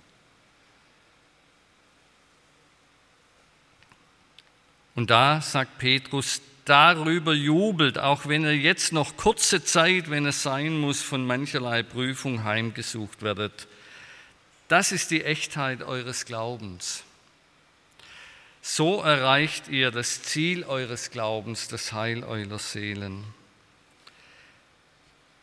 [4.96, 10.42] Und da sagt Petrus, darüber jubelt, auch wenn ihr jetzt noch kurze Zeit, wenn es
[10.42, 13.68] sein muss, von mancherlei Prüfung heimgesucht werdet.
[14.66, 17.04] Das ist die Echtheit eures Glaubens.
[18.62, 23.24] So erreicht ihr das Ziel eures Glaubens, das Heil eurer Seelen.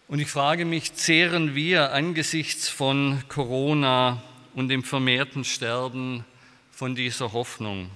[0.08, 4.22] Und ich frage mich, zehren wir angesichts von Corona
[4.54, 6.24] und dem vermehrten Sterben
[6.72, 7.90] von dieser Hoffnung?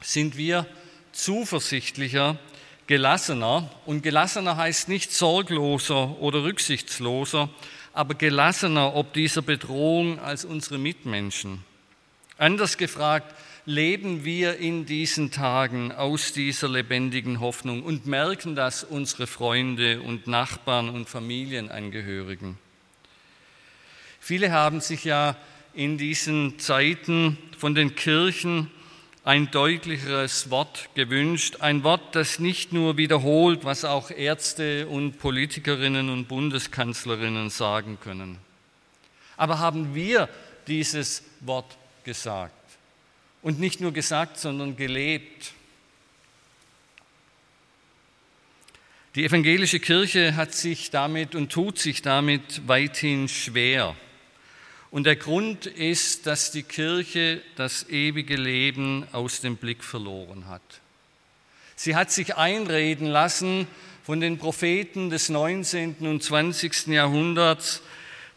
[0.00, 0.66] sind wir
[1.12, 2.38] zuversichtlicher,
[2.86, 3.70] gelassener.
[3.86, 7.48] Und gelassener heißt nicht sorgloser oder rücksichtsloser,
[7.92, 11.64] aber gelassener ob dieser Bedrohung als unsere Mitmenschen.
[12.38, 13.34] Anders gefragt,
[13.66, 20.26] leben wir in diesen Tagen aus dieser lebendigen Hoffnung und merken das unsere Freunde und
[20.26, 22.58] Nachbarn und Familienangehörigen.
[24.18, 25.36] Viele haben sich ja
[25.74, 28.70] in diesen Zeiten von den Kirchen
[29.24, 36.08] ein deutlicheres Wort gewünscht, ein Wort, das nicht nur wiederholt, was auch Ärzte und Politikerinnen
[36.08, 38.38] und Bundeskanzlerinnen sagen können.
[39.36, 40.28] Aber haben wir
[40.66, 42.59] dieses Wort gesagt?
[43.42, 45.52] Und nicht nur gesagt, sondern gelebt.
[49.14, 53.96] Die evangelische Kirche hat sich damit und tut sich damit weithin schwer.
[54.90, 60.62] Und der Grund ist, dass die Kirche das ewige Leben aus dem Blick verloren hat.
[61.76, 63.66] Sie hat sich einreden lassen
[64.04, 65.96] von den Propheten des 19.
[66.00, 66.88] und 20.
[66.88, 67.82] Jahrhunderts,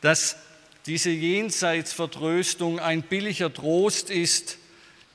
[0.01, 0.37] dass
[0.85, 4.57] diese Jenseitsvertröstung ein billiger Trost ist,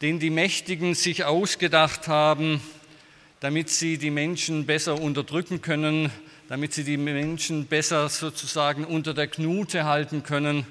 [0.03, 2.61] den die Mächtigen sich ausgedacht haben,
[3.41, 6.11] damit sie die Menschen besser unterdrücken können,
[6.49, 10.67] damit sie die Menschen besser sozusagen unter der Knute halten können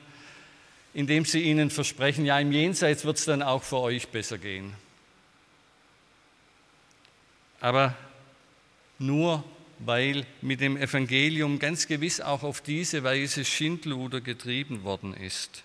[0.97, 4.73] indem sie ihnen versprechen, ja, im Jenseits wird es dann auch für euch besser gehen.
[7.59, 7.95] Aber
[8.97, 9.43] nur
[9.77, 15.61] weil mit dem Evangelium ganz gewiss auch auf diese Weise Schindluder getrieben worden ist,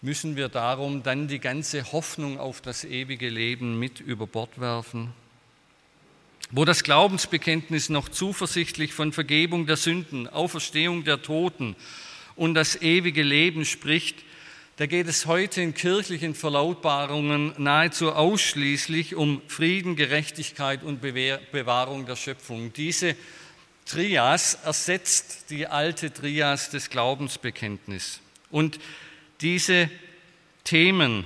[0.00, 5.12] müssen wir darum dann die ganze Hoffnung auf das ewige Leben mit über Bord werfen?
[6.50, 11.76] Wo das Glaubensbekenntnis noch zuversichtlich von Vergebung der Sünden, Auferstehung der Toten
[12.36, 14.24] und das ewige Leben spricht,
[14.76, 22.14] da geht es heute in kirchlichen Verlautbarungen nahezu ausschließlich um Frieden, Gerechtigkeit und Bewahrung der
[22.14, 22.72] Schöpfung.
[22.72, 23.16] Diese
[23.84, 28.20] Trias ersetzt die alte Trias des Glaubensbekenntnisses.
[28.50, 28.78] Und
[29.40, 29.90] diese
[30.64, 31.24] Themen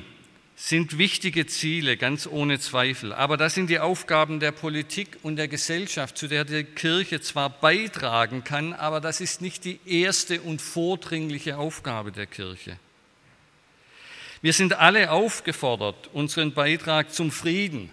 [0.54, 3.12] sind wichtige Ziele, ganz ohne Zweifel.
[3.12, 7.50] Aber das sind die Aufgaben der Politik und der Gesellschaft, zu der die Kirche zwar
[7.50, 12.78] beitragen kann, aber das ist nicht die erste und vordringliche Aufgabe der Kirche.
[14.40, 17.90] Wir sind alle aufgefordert, unseren Beitrag zum Frieden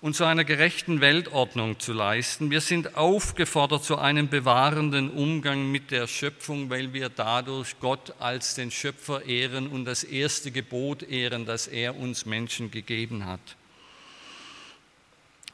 [0.00, 2.50] und zu einer gerechten Weltordnung zu leisten.
[2.50, 8.54] Wir sind aufgefordert zu einem bewahrenden Umgang mit der Schöpfung, weil wir dadurch Gott als
[8.54, 13.40] den Schöpfer ehren und das erste Gebot ehren, das er uns Menschen gegeben hat.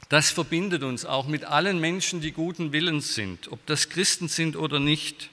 [0.09, 4.55] Das verbindet uns auch mit allen Menschen, die guten Willens sind, ob das Christen sind
[4.55, 5.31] oder nicht.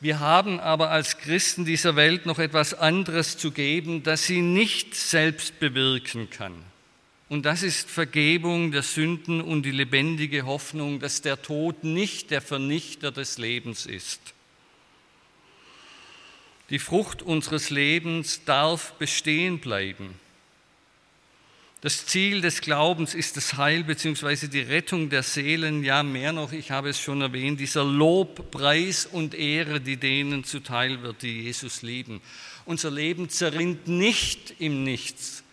[0.00, 4.94] Wir haben aber als Christen dieser Welt noch etwas anderes zu geben, das sie nicht
[4.94, 6.54] selbst bewirken kann.
[7.28, 12.42] Und das ist Vergebung der Sünden und die lebendige Hoffnung, dass der Tod nicht der
[12.42, 14.20] Vernichter des Lebens ist.
[16.70, 20.18] Die Frucht unseres Lebens darf bestehen bleiben.
[21.84, 24.48] Das Ziel des Glaubens ist das Heil bzw.
[24.48, 25.84] die Rettung der Seelen.
[25.84, 30.44] Ja, mehr noch, ich habe es schon erwähnt, dieser Lob, Preis und Ehre, die denen
[30.44, 32.22] zuteil wird, die Jesus lieben.
[32.64, 35.43] Unser Leben zerrinnt nicht im Nichts,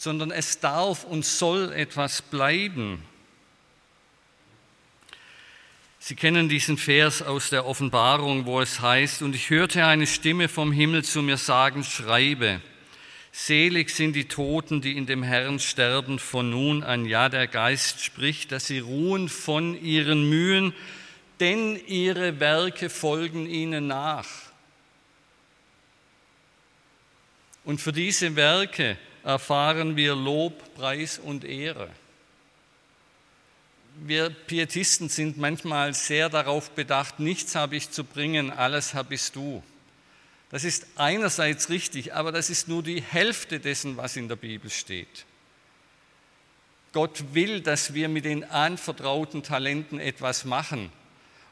[0.00, 3.04] sondern es darf und soll etwas bleiben.
[5.98, 10.48] Sie kennen diesen Vers aus der Offenbarung, wo es heißt, und ich hörte eine Stimme
[10.48, 12.62] vom Himmel zu mir sagen, schreibe,
[13.30, 17.04] selig sind die Toten, die in dem Herrn sterben von nun an.
[17.04, 20.72] Ja, der Geist spricht, dass sie ruhen von ihren Mühen,
[21.40, 24.26] denn ihre Werke folgen ihnen nach.
[27.66, 31.90] Und für diese Werke erfahren wir Lob, Preis und Ehre.
[34.02, 39.62] Wir Pietisten sind manchmal sehr darauf bedacht, nichts habe ich zu bringen, alles habest du.
[40.50, 44.70] Das ist einerseits richtig, aber das ist nur die Hälfte dessen, was in der Bibel
[44.70, 45.26] steht.
[46.92, 50.90] Gott will, dass wir mit den anvertrauten Talenten etwas machen.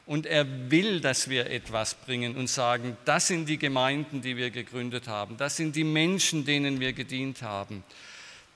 [0.09, 4.49] Und er will, dass wir etwas bringen und sagen, das sind die Gemeinden, die wir
[4.49, 7.83] gegründet haben, das sind die Menschen, denen wir gedient haben,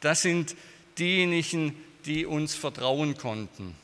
[0.02, 0.56] das sind
[0.98, 1.76] diejenigen,
[2.08, 3.76] die uns vertrauen konnten.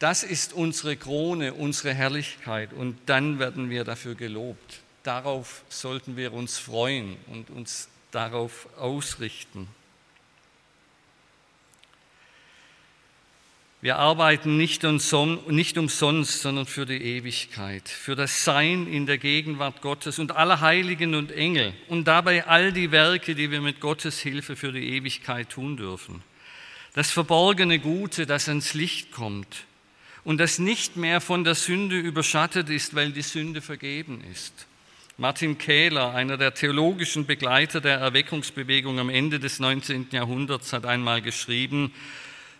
[0.00, 4.80] Das ist unsere Krone, unsere Herrlichkeit und dann werden wir dafür gelobt.
[5.04, 9.68] Darauf sollten wir uns freuen und uns darauf ausrichten.
[13.80, 20.18] Wir arbeiten nicht umsonst, sondern für die Ewigkeit, für das Sein in der Gegenwart Gottes
[20.18, 24.56] und aller Heiligen und Engel und dabei all die Werke, die wir mit Gottes Hilfe
[24.56, 26.24] für die Ewigkeit tun dürfen.
[26.94, 29.64] Das verborgene Gute, das ans Licht kommt
[30.24, 34.66] und das nicht mehr von der Sünde überschattet ist, weil die Sünde vergeben ist.
[35.18, 40.08] Martin Kähler, einer der theologischen Begleiter der Erweckungsbewegung am Ende des 19.
[40.10, 41.92] Jahrhunderts, hat einmal geschrieben,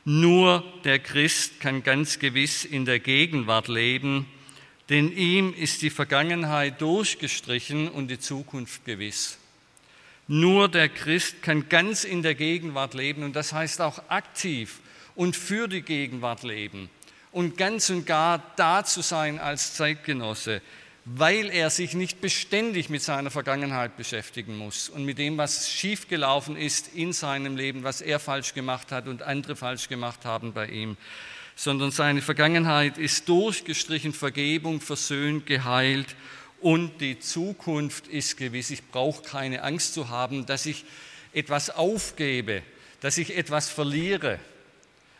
[0.09, 4.25] nur der Christ kann ganz gewiss in der Gegenwart leben,
[4.89, 9.37] denn ihm ist die Vergangenheit durchgestrichen und die Zukunft gewiss.
[10.27, 14.81] Nur der Christ kann ganz in der Gegenwart leben und das heißt auch aktiv
[15.15, 16.89] und für die Gegenwart leben
[17.31, 20.63] und ganz und gar da zu sein als Zeitgenosse,
[21.17, 26.57] weil er sich nicht beständig mit seiner Vergangenheit beschäftigen muss und mit dem, was schiefgelaufen
[26.57, 30.67] ist in seinem Leben, was er falsch gemacht hat und andere falsch gemacht haben bei
[30.67, 30.99] ihm,
[31.57, 36.15] sondern seine Vergangenheit ist durchgestrichen, Vergebung, versöhnt, geheilt
[36.61, 38.71] und die Zukunft ist gewiss.
[38.71, 40.85] Ich brauche keine Angst zu haben, dass ich
[41.33, 42.63] etwas aufgebe,
[43.01, 44.39] dass ich etwas verliere,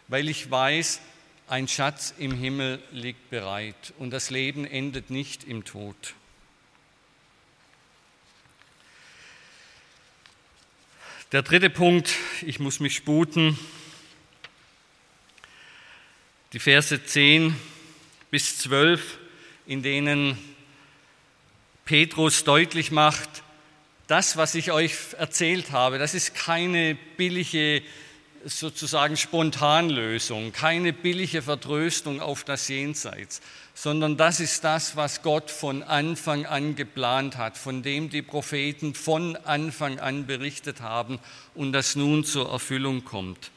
[0.09, 1.01] weil ich weiß,
[1.49, 5.97] ein Schatz im Himmel liegt bereit und das Leben endet nicht im Tod.
[11.33, 12.11] Der dritte Punkt,
[12.43, 13.59] ich muss mich sputen,
[16.53, 17.57] die Verse 10
[18.31, 19.19] bis 12,
[19.67, 20.37] in denen
[21.87, 23.43] Petrus deutlich macht,
[24.07, 27.83] das, was ich euch erzählt habe, das ist keine billige
[28.45, 33.41] sozusagen Spontanlösung, keine billige Vertröstung auf das Jenseits,
[33.75, 38.95] sondern das ist das, was Gott von Anfang an geplant hat, von dem die Propheten
[38.95, 41.19] von Anfang an berichtet haben
[41.55, 43.51] und das nun zur Erfüllung kommt.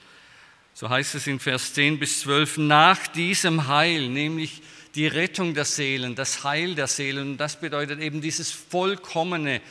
[0.73, 4.61] So heißt es in Vers 10 bis 12, nach diesem Heil, nämlich
[4.95, 9.61] die Rettung der Seelen, das Heil der Seelen, und das bedeutet eben dieses vollkommene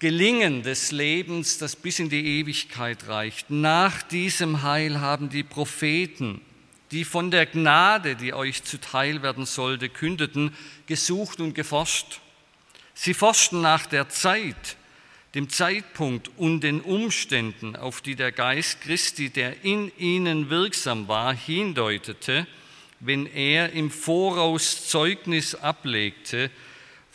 [0.00, 3.50] Gelingen des Lebens, das bis in die Ewigkeit reicht.
[3.50, 6.40] Nach diesem Heil haben die Propheten,
[6.92, 10.54] die von der Gnade, die euch zuteil werden sollte, kündeten,
[10.86, 12.20] gesucht und geforscht.
[12.94, 14.76] Sie forschten nach der Zeit,
[15.34, 21.34] dem Zeitpunkt und den Umständen, auf die der Geist Christi, der in ihnen wirksam war,
[21.34, 22.46] hindeutete,
[23.00, 26.52] wenn er im Voraus Zeugnis ablegte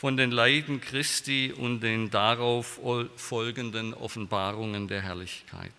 [0.04, 2.78] von den Leiden Christi und den darauf
[3.16, 5.72] folgenden Offenbarungen der Herrlichkeit.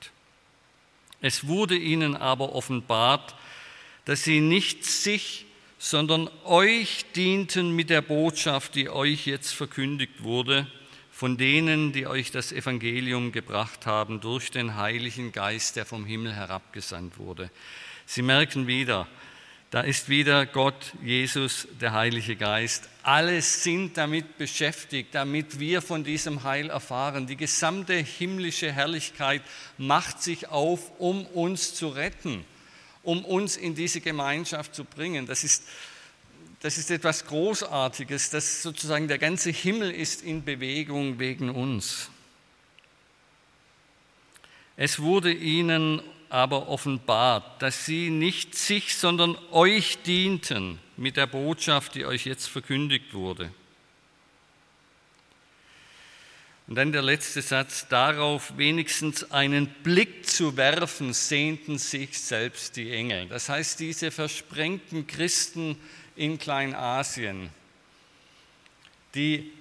[1.22, 3.36] Es wurde ihnen aber offenbart,
[4.06, 5.46] dass sie nicht sich,
[5.78, 10.66] sondern euch dienten mit der Botschaft, die euch jetzt verkündigt wurde,
[11.12, 16.34] von denen, die euch das Evangelium gebracht haben durch den Heiligen Geist, der vom Himmel
[16.34, 17.52] herabgesandt wurde.
[18.08, 19.08] Sie merken wieder,
[19.76, 22.88] da ist wieder Gott, Jesus, der Heilige Geist.
[23.04, 27.28] Alle sind damit beschäftigt, damit wir von diesem Heil erfahren.
[27.28, 29.42] Die gesamte himmlische Herrlichkeit
[29.78, 32.46] macht sich auf, um uns zu retten,
[33.04, 35.26] um uns in diese Gemeinschaft zu bringen.
[35.26, 35.66] Das ist,
[36.62, 42.10] das ist etwas Großartiges, dass sozusagen der ganze Himmel ist in Bewegung wegen uns.
[44.78, 46.02] Es wurde ihnen
[46.36, 52.48] aber offenbart, dass sie nicht sich, sondern euch dienten mit der Botschaft, die euch jetzt
[52.48, 53.54] verkündigt wurde.
[56.68, 62.92] Und dann der letzte Satz, darauf wenigstens einen Blick zu werfen, sehnten sich selbst die
[62.92, 63.30] Engel.
[63.30, 65.78] Das heißt, diese versprengten Christen
[66.18, 67.50] in Kleinasien,
[69.14, 69.54] die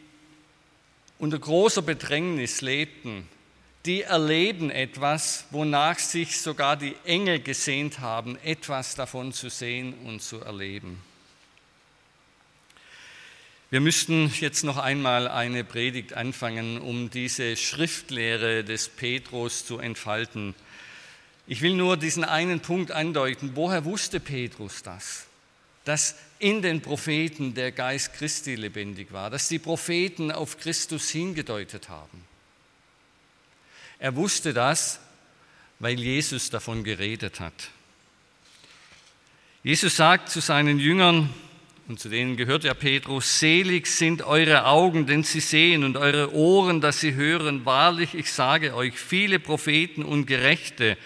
[1.20, 3.28] unter großer Bedrängnis lebten,
[3.86, 10.22] die erleben etwas, wonach sich sogar die Engel gesehnt haben, etwas davon zu sehen und
[10.22, 11.02] zu erleben.
[13.70, 20.54] Wir müssten jetzt noch einmal eine Predigt anfangen, um diese Schriftlehre des Petrus zu entfalten.
[21.46, 23.50] Ich will nur diesen einen Punkt andeuten.
[23.54, 25.26] Woher wusste Petrus das?
[25.84, 31.88] Dass in den Propheten der Geist Christi lebendig war, dass die Propheten auf Christus hingedeutet
[31.90, 32.24] haben.
[33.98, 35.00] Er wusste das,
[35.78, 37.70] weil Jesus davon geredet hat.
[39.62, 41.30] Jesus sagt zu seinen Jüngern,
[41.86, 46.32] und zu denen gehört ja Petrus, selig sind eure Augen, denn sie sehen, und eure
[46.32, 47.64] Ohren, dass sie hören.
[47.64, 50.96] Wahrlich, ich sage euch, viele Propheten und Gerechte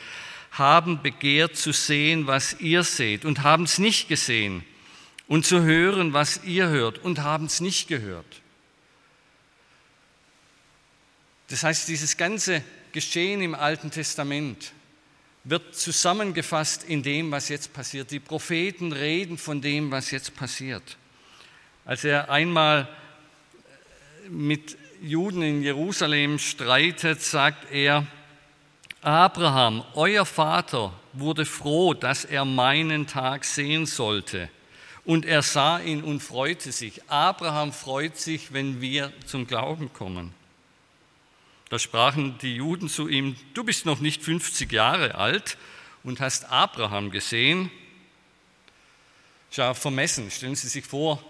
[0.53, 4.65] haben begehrt zu sehen, was ihr seht, und haben es nicht gesehen,
[5.27, 8.41] und zu hören, was ihr hört, und haben es nicht gehört.
[11.49, 12.63] Das heißt, dieses ganze
[12.99, 14.73] Geschehen im Alten Testament
[15.45, 18.11] wird zusammengefasst in dem, was jetzt passiert.
[18.11, 20.97] Die Propheten reden von dem, was jetzt passiert.
[21.85, 22.89] Als er einmal
[24.29, 28.05] mit Juden in Jerusalem streitet, sagt er,
[29.01, 34.49] Abraham, euer Vater, wurde froh, dass er meinen Tag sehen sollte.
[35.05, 37.01] Und er sah ihn und freute sich.
[37.07, 40.35] Abraham freut sich, wenn wir zum Glauben kommen.
[41.71, 45.59] Da sprachen die Juden zu ihm, du bist noch nicht 50 Jahre alt
[46.03, 47.71] und hast Abraham gesehen.
[49.51, 50.31] Schau, vermessen.
[50.31, 51.23] Stellen Sie sich vor,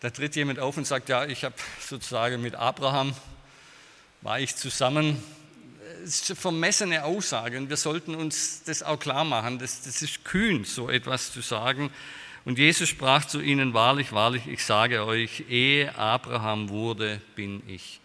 [0.00, 3.14] da tritt jemand auf und sagt, ja, ich habe sozusagen mit Abraham,
[4.22, 5.22] war ich zusammen.
[6.02, 9.58] Das ist eine vermessene Aussage und wir sollten uns das auch klar machen.
[9.58, 11.90] Das, das ist kühn, so etwas zu sagen.
[12.44, 18.00] Und Jesus sprach zu ihnen, wahrlich, wahrlich, ich sage euch, ehe Abraham wurde, bin ich.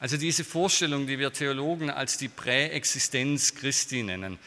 [0.00, 4.38] Also diese Vorstellung, die wir Theologen als die Präexistenz Christi nennen,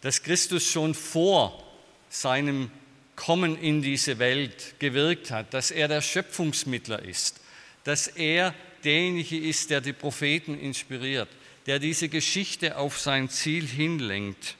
[0.00, 1.64] dass Christus schon vor
[2.08, 2.70] seinem
[3.16, 7.40] Kommen in diese Welt gewirkt hat, dass er der Schöpfungsmittler ist,
[7.82, 8.54] dass er
[8.84, 11.28] derjenige ist, der die Propheten inspiriert,
[11.66, 14.54] der diese Geschichte auf sein Ziel hinlenkt.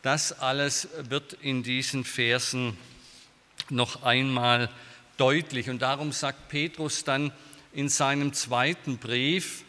[0.00, 2.78] Das alles wird in diesen Versen
[3.68, 4.70] noch einmal
[5.18, 5.68] deutlich.
[5.68, 7.32] Und darum sagt Petrus dann,
[7.78, 9.62] in seinem zweiten Brief,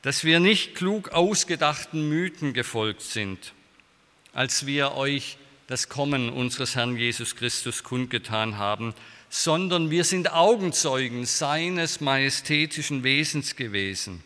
[0.00, 3.52] dass wir nicht klug ausgedachten Mythen gefolgt sind,
[4.32, 8.94] als wir euch das Kommen unseres Herrn Jesus Christus kundgetan haben,
[9.28, 14.24] sondern wir sind Augenzeugen seines majestätischen Wesens gewesen.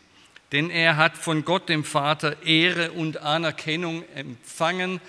[0.53, 5.01] Denn er hat von Gott dem Vater Ehre und Anerkennung empfangen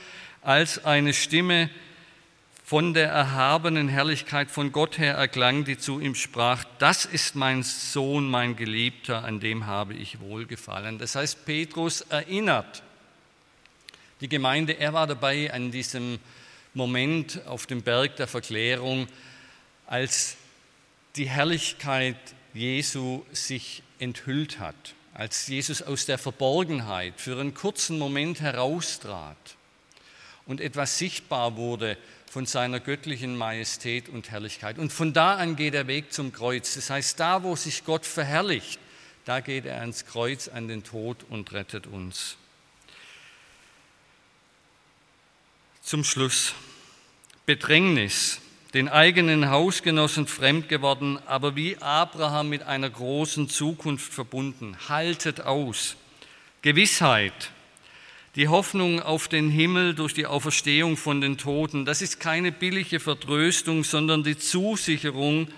[0.42, 1.70] als eine Stimme,
[2.66, 7.62] von der erhabenen Herrlichkeit von Gott her erklang, die zu ihm sprach, das ist mein
[7.62, 10.98] Sohn, mein Geliebter, an dem habe ich wohlgefallen.
[10.98, 12.82] Das heißt, Petrus erinnert
[14.20, 16.18] die Gemeinde, er war dabei an diesem
[16.74, 19.06] Moment auf dem Berg der Verklärung,
[19.86, 20.36] als
[21.14, 22.18] die Herrlichkeit
[22.52, 29.56] Jesu sich enthüllt hat, als Jesus aus der Verborgenheit für einen kurzen Moment heraustrat
[30.46, 31.98] und etwas sichtbar wurde,
[32.30, 34.78] von seiner göttlichen Majestät und Herrlichkeit.
[34.78, 36.74] Und von da an geht der Weg zum Kreuz.
[36.74, 38.78] Das heißt, da, wo sich Gott verherrlicht,
[39.24, 42.36] da geht er ans Kreuz, an den Tod und rettet uns.
[45.82, 46.54] Zum Schluss.
[47.46, 48.40] Bedrängnis,
[48.74, 54.76] den eigenen Hausgenossen fremd geworden, aber wie Abraham mit einer großen Zukunft verbunden.
[54.88, 55.96] Haltet aus.
[56.62, 57.52] Gewissheit,
[58.36, 63.00] Die Hoffnung auf den Himmel durch die Auferstehung von den Toten, das ist keine billige
[63.00, 65.48] Vertröstung, sondern die Zusicherung,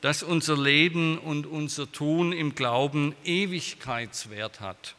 [0.00, 4.94] dass unser Leben und unser Tun im Glauben Ewigkeitswert hat.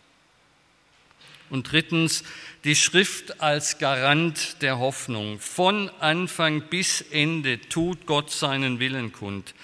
[1.49, 2.25] Und drittens,
[2.65, 5.39] die Schrift als Garant der Hoffnung.
[5.39, 9.55] Von Anfang bis Ende tut Gott seinen Willen kund,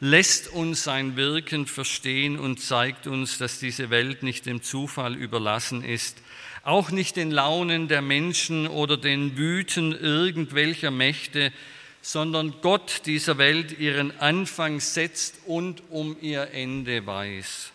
[0.00, 5.82] lässt uns sein Wirken verstehen und zeigt uns, dass diese Welt nicht dem Zufall überlassen
[5.82, 6.18] ist,
[6.66, 11.52] auch nicht den Launen der Menschen oder den Wüten irgendwelcher Mächte,
[12.02, 17.70] sondern Gott dieser Welt ihren Anfang setzt und um ihr Ende weiß.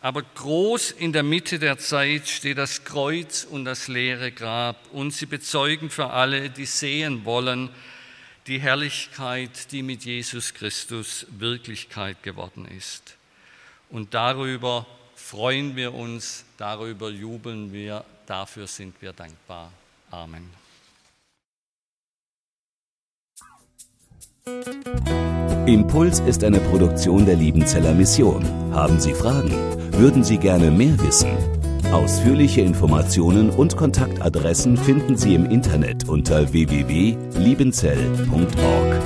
[0.00, 5.10] Aber groß in der Mitte der Zeit steht das Kreuz und das leere Grab und
[5.10, 7.70] sie bezeugen für alle, die sehen wollen,
[8.46, 13.16] die Herrlichkeit, die mit Jesus Christus Wirklichkeit geworden ist.
[13.90, 14.86] Und darüber
[15.26, 19.72] freuen wir uns, darüber jubeln wir, dafür sind wir dankbar.
[20.10, 20.50] Amen.
[25.66, 28.44] Impuls ist eine Produktion der Liebenzeller Mission.
[28.72, 29.50] Haben Sie Fragen?
[29.92, 31.36] Würden Sie gerne mehr wissen?
[31.92, 39.05] Ausführliche Informationen und Kontaktadressen finden Sie im Internet unter www.liebenzell.org.